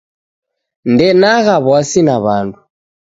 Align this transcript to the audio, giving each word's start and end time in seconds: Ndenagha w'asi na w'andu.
Ndenagha 0.91 1.55
w'asi 1.67 2.01
na 2.07 2.15
w'andu. 2.23 2.59